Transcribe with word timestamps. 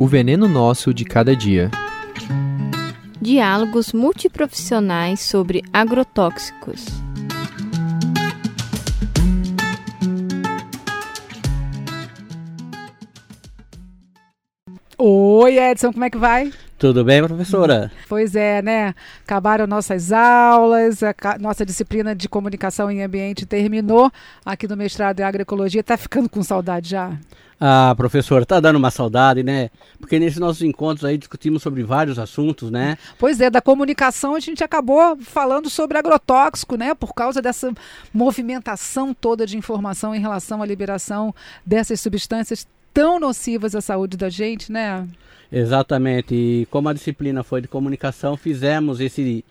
O 0.00 0.06
veneno 0.06 0.48
nosso 0.48 0.94
de 0.94 1.04
cada 1.04 1.34
dia. 1.34 1.72
Diálogos 3.20 3.92
multiprofissionais 3.92 5.18
sobre 5.18 5.64
agrotóxicos. 5.72 6.86
Oi, 15.48 15.58
Edson, 15.58 15.94
como 15.94 16.04
é 16.04 16.10
que 16.10 16.18
vai? 16.18 16.52
Tudo 16.78 17.02
bem, 17.02 17.22
professora? 17.24 17.90
Pois 18.06 18.36
é, 18.36 18.60
né? 18.60 18.94
Acabaram 19.24 19.66
nossas 19.66 20.12
aulas, 20.12 21.02
a 21.02 21.14
nossa 21.40 21.64
disciplina 21.64 22.14
de 22.14 22.28
comunicação 22.28 22.90
em 22.90 23.02
ambiente 23.02 23.46
terminou 23.46 24.12
aqui 24.44 24.68
no 24.68 24.76
mestrado 24.76 25.20
em 25.20 25.22
agroecologia. 25.22 25.82
Tá 25.82 25.96
ficando 25.96 26.28
com 26.28 26.42
saudade 26.42 26.90
já? 26.90 27.16
Ah, 27.58 27.94
professor, 27.96 28.44
tá 28.44 28.60
dando 28.60 28.76
uma 28.76 28.90
saudade, 28.90 29.42
né? 29.42 29.70
Porque 29.98 30.18
nesses 30.18 30.38
nossos 30.38 30.60
encontros 30.60 31.06
aí 31.06 31.16
discutimos 31.16 31.62
sobre 31.62 31.82
vários 31.82 32.18
assuntos, 32.18 32.70
né? 32.70 32.98
Pois 33.18 33.40
é, 33.40 33.48
da 33.48 33.62
comunicação 33.62 34.34
a 34.34 34.40
gente 34.40 34.62
acabou 34.62 35.16
falando 35.16 35.70
sobre 35.70 35.96
agrotóxico, 35.96 36.76
né? 36.76 36.94
Por 36.94 37.14
causa 37.14 37.40
dessa 37.40 37.72
movimentação 38.12 39.14
toda 39.14 39.46
de 39.46 39.56
informação 39.56 40.14
em 40.14 40.20
relação 40.20 40.62
à 40.62 40.66
liberação 40.66 41.34
dessas 41.64 42.02
substâncias 42.02 42.66
tão 42.92 43.18
nocivas 43.20 43.74
à 43.74 43.80
saúde 43.80 44.16
da 44.16 44.28
gente, 44.28 44.70
né? 44.70 45.06
Exatamente. 45.50 46.34
E 46.34 46.66
como 46.70 46.88
a 46.88 46.92
disciplina 46.92 47.42
foi 47.42 47.60
de 47.60 47.68
comunicação, 47.68 48.36
fizemos 48.36 49.00
esse 49.00 49.44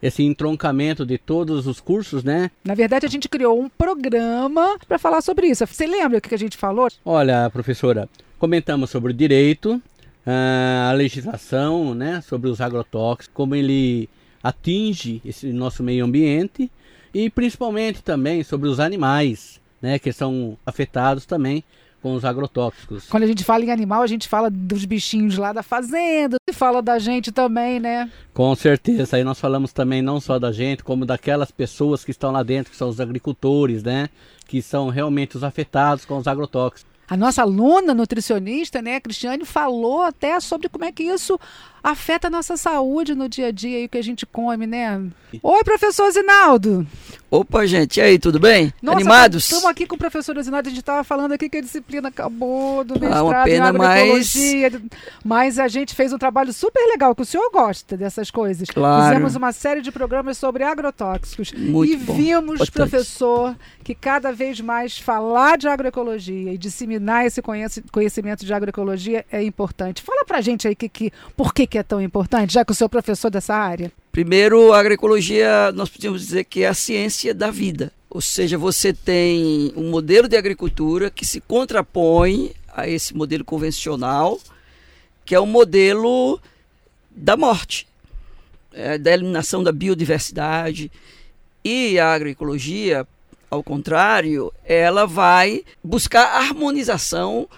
esse 0.00 0.22
entroncamento 0.22 1.04
de 1.04 1.18
todos 1.18 1.66
os 1.66 1.80
cursos, 1.80 2.22
né? 2.22 2.52
Na 2.64 2.74
verdade, 2.74 3.04
a 3.04 3.08
gente 3.08 3.28
criou 3.28 3.60
um 3.60 3.68
programa 3.68 4.78
para 4.86 4.96
falar 4.96 5.20
sobre 5.20 5.48
isso. 5.48 5.66
Você 5.66 5.88
lembra 5.88 6.18
o 6.18 6.20
que 6.20 6.34
a 6.34 6.38
gente 6.38 6.56
falou? 6.56 6.88
Olha, 7.04 7.50
professora, 7.50 8.08
comentamos 8.38 8.90
sobre 8.90 9.12
o 9.12 9.14
direito, 9.14 9.82
ah, 10.24 10.90
a 10.90 10.92
legislação, 10.92 11.94
né, 11.94 12.20
sobre 12.20 12.48
os 12.48 12.60
agrotóxicos, 12.60 13.34
como 13.34 13.54
ele 13.54 14.08
atinge 14.42 15.20
esse 15.24 15.52
nosso 15.52 15.82
meio 15.82 16.04
ambiente 16.04 16.70
e 17.12 17.28
principalmente 17.28 18.02
também 18.02 18.44
sobre 18.44 18.68
os 18.68 18.78
animais, 18.78 19.60
né, 19.82 19.98
que 19.98 20.12
são 20.12 20.56
afetados 20.64 21.26
também 21.26 21.64
com 22.02 22.14
os 22.14 22.24
agrotóxicos. 22.24 23.06
Quando 23.08 23.24
a 23.24 23.26
gente 23.26 23.44
fala 23.44 23.64
em 23.64 23.70
animal, 23.70 24.02
a 24.02 24.06
gente 24.06 24.28
fala 24.28 24.50
dos 24.50 24.84
bichinhos 24.84 25.36
lá 25.36 25.52
da 25.52 25.62
fazenda, 25.62 26.36
e 26.48 26.52
fala 26.52 26.80
da 26.80 26.98
gente 26.98 27.32
também, 27.32 27.80
né? 27.80 28.10
Com 28.32 28.54
certeza. 28.54 29.16
Aí 29.16 29.24
nós 29.24 29.40
falamos 29.40 29.72
também 29.72 30.00
não 30.02 30.20
só 30.20 30.38
da 30.38 30.52
gente, 30.52 30.84
como 30.84 31.04
daquelas 31.04 31.50
pessoas 31.50 32.04
que 32.04 32.10
estão 32.10 32.30
lá 32.30 32.42
dentro, 32.42 32.70
que 32.70 32.76
são 32.76 32.88
os 32.88 33.00
agricultores, 33.00 33.82
né? 33.82 34.08
Que 34.46 34.62
são 34.62 34.88
realmente 34.88 35.36
os 35.36 35.44
afetados 35.44 36.04
com 36.04 36.16
os 36.16 36.26
agrotóxicos. 36.26 36.88
A 37.08 37.16
nossa 37.16 37.40
aluna 37.40 37.94
nutricionista, 37.94 38.82
né, 38.82 39.00
Cristiane, 39.00 39.46
falou 39.46 40.02
até 40.02 40.38
sobre 40.40 40.68
como 40.68 40.84
é 40.84 40.92
que 40.92 41.04
isso 41.04 41.40
afeta 41.82 42.28
a 42.28 42.30
nossa 42.30 42.56
saúde 42.56 43.14
no 43.14 43.28
dia 43.28 43.48
a 43.48 43.50
dia 43.50 43.80
e 43.80 43.86
o 43.86 43.88
que 43.88 43.98
a 43.98 44.02
gente 44.02 44.26
come, 44.26 44.66
né? 44.66 45.00
Oi, 45.42 45.64
professor 45.64 46.10
Zinaldo! 46.10 46.86
Opa, 47.30 47.66
gente, 47.66 47.98
e 47.98 48.00
aí, 48.00 48.18
tudo 48.18 48.40
bem? 48.40 48.72
Nossa, 48.80 48.96
Animados? 48.96 49.44
Estamos 49.44 49.66
aqui 49.66 49.86
com 49.86 49.96
o 49.96 49.98
professor 49.98 50.40
Zinaldo, 50.42 50.68
a 50.68 50.70
gente 50.70 50.80
estava 50.80 51.04
falando 51.04 51.32
aqui 51.32 51.46
que 51.46 51.58
a 51.58 51.60
disciplina 51.60 52.08
acabou 52.08 52.82
do 52.84 52.98
mestrado 52.98 53.18
ah, 53.18 53.22
uma 53.22 53.44
pena, 53.44 53.70
mas... 53.70 54.34
mas 55.22 55.58
a 55.58 55.68
gente 55.68 55.94
fez 55.94 56.10
um 56.10 56.16
trabalho 56.16 56.54
super 56.54 56.80
legal, 56.86 57.14
que 57.14 57.20
o 57.20 57.26
senhor 57.26 57.50
gosta 57.52 57.98
dessas 57.98 58.30
coisas. 58.30 58.70
Claro. 58.70 59.08
Fizemos 59.08 59.36
uma 59.36 59.52
série 59.52 59.82
de 59.82 59.92
programas 59.92 60.38
sobre 60.38 60.64
agrotóxicos 60.64 61.52
Muito 61.52 61.92
e 61.92 61.96
bom. 61.98 62.14
vimos, 62.14 62.70
professor, 62.70 63.54
que 63.84 63.94
cada 63.94 64.32
vez 64.32 64.58
mais 64.62 64.98
falar 64.98 65.58
de 65.58 65.68
agroecologia 65.68 66.54
e 66.54 66.56
disseminar 66.56 67.26
esse 67.26 67.42
conhecimento 67.92 68.46
de 68.46 68.54
agroecologia 68.54 69.26
é 69.30 69.42
importante. 69.42 70.02
Fala 70.02 70.24
pra 70.24 70.40
gente 70.40 70.66
aí 70.66 70.74
que, 70.74 70.88
que, 70.88 71.12
por 71.36 71.52
que, 71.52 71.66
que 71.68 71.78
é 71.78 71.82
tão 71.82 72.00
importante, 72.00 72.54
já 72.54 72.64
que 72.64 72.72
o 72.72 72.74
senhor 72.74 72.86
é 72.86 72.90
professor 72.90 73.30
dessa 73.30 73.54
área. 73.54 73.92
Primeiro, 74.10 74.72
a 74.72 74.80
agroecologia, 74.80 75.70
nós 75.72 75.88
podemos 75.88 76.20
dizer 76.22 76.44
que 76.44 76.62
é 76.62 76.68
a 76.68 76.74
ciência 76.74 77.34
da 77.34 77.50
vida. 77.50 77.92
Ou 78.10 78.20
seja, 78.20 78.56
você 78.56 78.92
tem 78.92 79.72
um 79.76 79.90
modelo 79.90 80.26
de 80.26 80.36
agricultura 80.36 81.10
que 81.10 81.26
se 81.26 81.40
contrapõe 81.40 82.52
a 82.74 82.88
esse 82.88 83.14
modelo 83.14 83.44
convencional, 83.44 84.40
que 85.24 85.34
é 85.34 85.40
o 85.40 85.46
modelo 85.46 86.40
da 87.10 87.36
morte, 87.36 87.86
é, 88.72 88.96
da 88.96 89.12
eliminação 89.12 89.62
da 89.62 89.72
biodiversidade. 89.72 90.90
E 91.62 91.98
a 91.98 92.14
agroecologia, 92.14 93.06
ao 93.50 93.62
contrário, 93.62 94.52
ela 94.64 95.06
vai 95.06 95.62
buscar 95.84 96.24
harmonização 96.36 97.48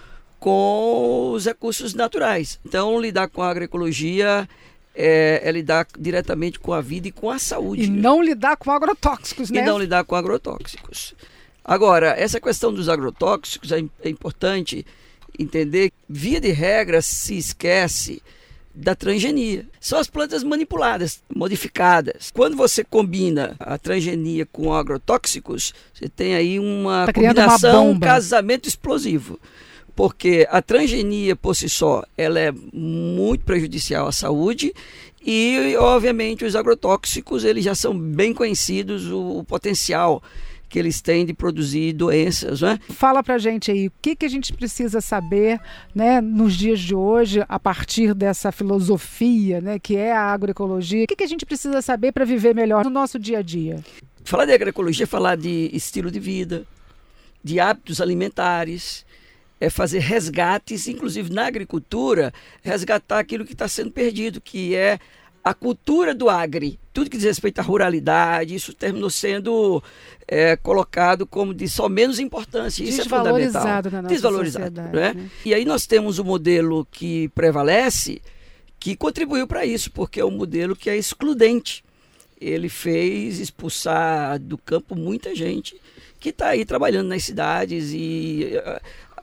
com 0.41 1.33
os 1.33 1.45
recursos 1.45 1.93
naturais. 1.93 2.59
Então, 2.65 2.99
lidar 2.99 3.29
com 3.29 3.43
a 3.43 3.49
agroecologia 3.49 4.49
é, 4.95 5.39
é, 5.45 5.51
lidar 5.51 5.85
diretamente 5.97 6.59
com 6.59 6.73
a 6.73 6.81
vida 6.81 7.07
e 7.07 7.11
com 7.11 7.29
a 7.29 7.37
saúde. 7.37 7.83
E 7.83 7.87
não 7.87 8.23
lidar 8.23 8.57
com 8.57 8.71
agrotóxicos, 8.71 9.51
né? 9.51 9.61
E 9.61 9.63
não 9.63 9.77
lidar 9.77 10.03
com 10.03 10.15
agrotóxicos. 10.15 11.13
Agora, 11.63 12.15
essa 12.17 12.41
questão 12.41 12.73
dos 12.73 12.89
agrotóxicos 12.89 13.71
é, 13.71 13.83
é 14.03 14.09
importante 14.09 14.83
entender. 15.37 15.91
Via 16.09 16.41
de 16.41 16.51
regra, 16.51 17.03
se 17.03 17.37
esquece 17.37 18.19
da 18.73 18.95
transgenia. 18.95 19.67
São 19.79 19.99
as 19.99 20.07
plantas 20.07 20.43
manipuladas, 20.43 21.21
modificadas. 21.33 22.31
Quando 22.33 22.57
você 22.57 22.83
combina 22.83 23.55
a 23.59 23.77
transgenia 23.77 24.47
com 24.47 24.73
agrotóxicos, 24.73 25.71
você 25.93 26.09
tem 26.09 26.33
aí 26.33 26.57
uma 26.57 27.05
tá 27.05 27.13
combinação, 27.13 27.85
uma 27.85 27.93
um 27.93 27.99
casamento 27.99 28.67
explosivo 28.67 29.39
porque 29.95 30.47
a 30.49 30.61
transgenia 30.61 31.35
por 31.35 31.55
si 31.55 31.69
só 31.69 32.03
ela 32.17 32.39
é 32.39 32.51
muito 32.73 33.43
prejudicial 33.43 34.07
à 34.07 34.11
saúde 34.11 34.73
e 35.25 35.75
obviamente 35.77 36.45
os 36.45 36.55
agrotóxicos 36.55 37.43
eles 37.43 37.63
já 37.63 37.75
são 37.75 37.97
bem 37.97 38.33
conhecidos 38.33 39.07
o, 39.07 39.39
o 39.39 39.43
potencial 39.43 40.23
que 40.71 40.79
eles 40.79 41.01
têm 41.01 41.25
de 41.25 41.33
produzir 41.33 41.91
doenças, 41.91 42.61
né? 42.61 42.79
Fala 42.89 43.21
pra 43.21 43.37
gente 43.37 43.69
aí, 43.69 43.87
o 43.87 43.91
que, 44.01 44.15
que 44.15 44.25
a 44.25 44.29
gente 44.29 44.53
precisa 44.53 45.01
saber, 45.01 45.59
né, 45.93 46.21
nos 46.21 46.55
dias 46.55 46.79
de 46.79 46.95
hoje, 46.95 47.43
a 47.47 47.59
partir 47.59 48.13
dessa 48.13 48.53
filosofia, 48.53 49.59
né, 49.59 49.77
que 49.77 49.97
é 49.97 50.13
a 50.13 50.21
agroecologia, 50.21 51.03
o 51.03 51.07
que, 51.07 51.17
que 51.17 51.25
a 51.25 51.27
gente 51.27 51.45
precisa 51.45 51.81
saber 51.81 52.13
para 52.13 52.23
viver 52.23 52.55
melhor 52.55 52.85
no 52.85 52.89
nosso 52.89 53.19
dia 53.19 53.39
a 53.39 53.41
dia? 53.41 53.83
Falar 54.23 54.45
de 54.45 54.53
agroecologia 54.53 55.03
é 55.03 55.07
falar 55.07 55.35
de 55.35 55.69
estilo 55.73 56.09
de 56.09 56.21
vida, 56.21 56.65
de 57.43 57.59
hábitos 57.59 57.99
alimentares, 57.99 59.05
é 59.61 59.69
fazer 59.69 59.99
resgates, 59.99 60.87
inclusive 60.87 61.31
na 61.31 61.45
agricultura, 61.45 62.33
resgatar 62.63 63.19
aquilo 63.19 63.45
que 63.45 63.53
está 63.53 63.67
sendo 63.67 63.91
perdido, 63.91 64.41
que 64.41 64.75
é 64.75 64.97
a 65.43 65.53
cultura 65.53 66.15
do 66.15 66.31
agri. 66.31 66.79
Tudo 66.91 67.11
que 67.11 67.15
diz 67.15 67.27
respeito 67.27 67.59
à 67.59 67.61
ruralidade, 67.61 68.55
isso 68.55 68.73
terminou 68.73 69.11
sendo 69.11 69.81
é, 70.27 70.55
colocado 70.55 71.27
como 71.27 71.53
de 71.53 71.69
só 71.69 71.87
menos 71.87 72.17
importância. 72.17 72.83
Isso 72.83 73.01
é 73.01 73.03
fundamental. 73.03 73.63
Na 73.63 74.01
nossa 74.01 74.07
Desvalorizado. 74.07 74.81
Né? 74.81 75.13
Né? 75.13 75.29
E 75.45 75.53
aí 75.53 75.63
nós 75.63 75.85
temos 75.85 76.17
o 76.17 76.23
um 76.23 76.25
modelo 76.25 76.87
que 76.89 77.29
prevalece, 77.29 78.19
que 78.79 78.95
contribuiu 78.95 79.45
para 79.45 79.63
isso, 79.63 79.91
porque 79.91 80.19
é 80.19 80.25
um 80.25 80.31
modelo 80.31 80.75
que 80.75 80.89
é 80.89 80.97
excludente. 80.97 81.83
Ele 82.39 82.67
fez 82.67 83.39
expulsar 83.39 84.39
do 84.39 84.57
campo 84.57 84.95
muita 84.95 85.35
gente 85.35 85.79
que 86.19 86.29
está 86.29 86.49
aí 86.49 86.63
trabalhando 86.63 87.07
nas 87.07 87.23
cidades 87.23 87.91
e 87.93 88.51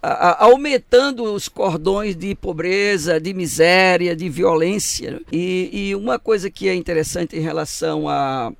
aumentando 0.03 1.25
os 1.25 1.49
cordões 1.49 2.17
de 2.17 2.35
pobreza, 2.35 3.21
de 3.21 3.35
miséria, 3.35 4.15
de 4.15 4.29
violência. 4.29 5.21
E, 5.33 5.71
e 5.73 5.95
uma 5.95 6.19
coisa 6.19 6.51
que 6.51 6.69
é 6.69 6.75
interessante 6.75 7.37
em 7.37 7.41
relação 7.41 8.09
a, 8.09 8.53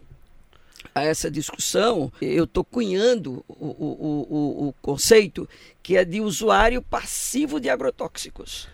a 0.94 1.04
essa 1.04 1.31
discussão, 1.31 2.12
eu 2.21 2.44
estou 2.44 2.65
cunhando 2.65 3.44
o, 3.49 3.66
o, 3.66 4.26
o, 4.31 4.69
o, 4.69 4.75
conceito 4.82 5.49
que 5.82 5.97
é 5.97 6.04
de 6.04 6.21
usuário 6.21 6.82
passivo 6.82 7.61
de 7.61 7.70
agrotóxicos. 7.70 8.69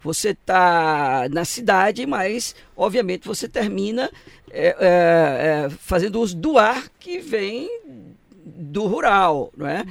Você 0.00 0.30
está 0.30 1.26
na 1.30 1.44
cidade, 1.44 2.06
mas 2.06 2.54
obviamente 2.76 3.26
você 3.26 3.48
termina 3.48 4.10
é, 4.50 4.68
é, 4.68 4.76
é, 5.66 5.70
fazendo 5.70 6.20
uso 6.20 6.36
do 6.36 6.56
ar 6.56 6.88
que 6.98 7.18
vem 7.18 7.68
do 8.44 8.86
rural, 8.86 9.52
não 9.56 9.66
é? 9.66 9.84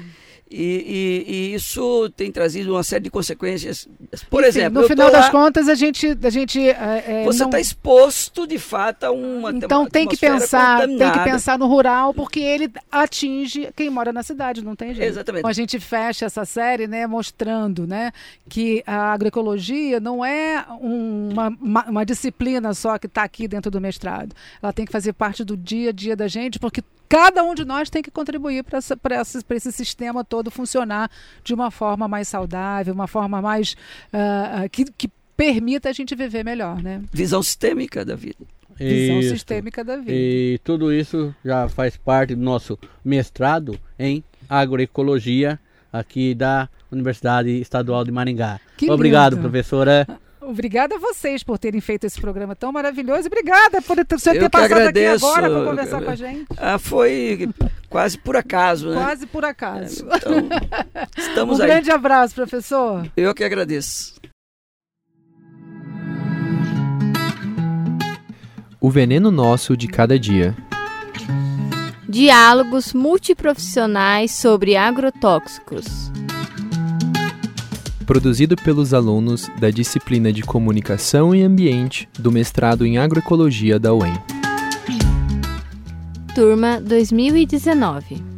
E, 0.49 1.25
e, 1.27 1.33
e, 1.33 1.53
isso 1.55 2.09
tem 2.15 2.31
trazido 2.31 2.73
uma 2.73 2.83
série 2.83 3.03
de 3.03 3.09
consequências. 3.09 3.87
Por 4.29 4.41
Enfim, 4.41 4.49
exemplo, 4.49 4.81
no 4.81 4.87
final 4.87 5.11
das 5.11 5.29
contas 5.29 5.67
a 5.67 5.75
gente 5.75 6.17
a 6.23 6.29
gente 6.29 6.69
é, 6.69 7.23
você 7.25 7.43
está 7.43 7.57
não... 7.57 7.59
exposto 7.59 8.47
de 8.47 8.57
fato 8.57 9.03
a 9.03 9.11
uma 9.11 9.51
então 9.51 9.81
uma 9.81 9.89
tem 9.89 10.07
que 10.07 10.15
pensar 10.15 10.87
tem 10.87 11.11
que 11.11 11.23
pensar 11.25 11.59
no 11.59 11.67
rural 11.67 12.13
porque 12.13 12.39
ele 12.39 12.71
atinge 12.89 13.69
quem 13.75 13.89
mora 13.89 14.13
na 14.13 14.23
cidade 14.23 14.63
não 14.63 14.75
tem 14.75 14.93
jeito. 14.93 15.09
Exatamente. 15.09 15.41
Então 15.41 15.49
a 15.49 15.53
gente 15.53 15.79
fecha 15.79 16.25
essa 16.25 16.45
série, 16.45 16.87
né, 16.87 17.05
mostrando, 17.05 17.85
né, 17.85 18.11
que 18.47 18.81
a 18.87 19.13
agroecologia 19.13 19.99
não 19.99 20.23
é 20.23 20.65
um, 20.81 21.29
uma, 21.31 21.47
uma, 21.61 21.89
uma 21.89 22.05
disciplina 22.05 22.73
só 22.73 22.97
que 22.97 23.07
está 23.07 23.23
aqui 23.23 23.47
dentro 23.47 23.69
do 23.69 23.81
mestrado. 23.81 24.33
Ela 24.61 24.71
tem 24.71 24.85
que 24.85 24.91
fazer 24.91 25.13
parte 25.13 25.43
do 25.43 25.57
dia 25.57 25.89
a 25.89 25.93
dia 25.93 26.15
da 26.15 26.27
gente 26.27 26.57
porque 26.57 26.81
cada 27.07 27.43
um 27.43 27.55
de 27.55 27.65
nós 27.65 27.89
tem 27.89 28.01
que 28.01 28.11
contribuir 28.11 28.63
para 28.63 28.79
esse, 29.21 29.45
esse 29.49 29.71
sistema 29.71 30.23
todo 30.23 30.51
funcionar 30.51 31.09
de 31.43 31.53
uma 31.53 31.71
forma 31.71 32.07
mais 32.07 32.27
saudável, 32.27 32.93
uma 32.93 33.07
forma 33.07 33.41
mais 33.41 33.75
uh, 34.13 34.69
que, 34.69 34.85
que 34.85 35.09
permita 35.35 35.89
a 35.89 35.93
gente 35.93 36.15
viver 36.15 36.43
melhor, 36.43 36.81
né? 36.81 37.01
Visão 37.11 37.41
sistêmica 37.43 38.03
da 38.03 38.15
vida. 38.15 38.39
Visão 38.75 39.19
Isso. 39.19 39.29
sistêmica 39.29 39.83
da 39.83 39.97
vida. 39.97 40.11
E 40.11 40.59
tudo 40.63 40.93
isso 40.93 41.33
já 41.43 41.67
faz 41.67 41.97
parte 41.97 42.35
do 42.35 42.41
nosso 42.41 42.77
mestrado 43.03 43.79
em 43.97 44.23
agroecologia 44.47 45.59
aqui 45.91 46.35
da 46.35 46.69
Universidade 46.91 47.49
Estadual 47.59 48.03
de 48.03 48.11
Maringá. 48.11 48.59
Que 48.77 48.89
Obrigado, 48.91 49.33
lindo. 49.33 49.41
professora. 49.41 50.07
Obrigada 50.47 50.95
a 50.95 50.97
vocês 50.97 51.43
por 51.43 51.59
terem 51.59 51.81
feito 51.81 52.05
esse 52.05 52.21
programa 52.21 52.55
tão 52.55 52.71
maravilhoso. 52.71 53.27
Obrigada 53.27 53.81
por 53.81 53.97
ter, 53.97 54.17
você 54.17 54.31
ter 54.31 54.49
passado 54.49 54.73
agradeço. 54.73 55.25
aqui 55.27 55.37
agora 55.37 55.49
para 55.49 55.69
conversar 55.69 56.01
com 56.01 56.09
a 56.09 56.15
gente. 56.15 56.45
Ah, 56.55 56.79
foi 56.79 57.49
quase 57.89 58.17
por 58.17 58.37
acaso, 58.37 58.89
né? 58.91 58.95
Quase 58.95 59.27
por 59.27 59.43
acaso. 59.43 60.05
Então, 60.05 60.47
estamos 61.17 61.59
um 61.59 61.61
aí. 61.61 61.67
grande 61.67 61.91
abraço, 61.91 62.33
professor. 62.33 63.05
Eu 63.17 63.35
que 63.35 63.43
agradeço. 63.43 64.15
O 68.79 68.89
veneno 68.89 69.29
nosso 69.29 69.75
de 69.75 69.89
cada 69.89 70.17
dia. 70.17 70.55
Diálogos 72.07 72.93
multiprofissionais 72.93 74.31
sobre 74.31 74.77
agrotóxicos. 74.77 76.09
Produzido 78.07 78.55
pelos 78.55 78.93
alunos 78.93 79.51
da 79.59 79.69
disciplina 79.69 80.31
de 80.31 80.41
Comunicação 80.41 81.35
e 81.35 81.43
Ambiente 81.43 82.07
do 82.17 82.31
mestrado 82.31 82.85
em 82.85 82.97
Agroecologia 82.97 83.77
da 83.77 83.93
UEM. 83.93 84.13
Turma 86.33 86.79
2019. 86.79 88.36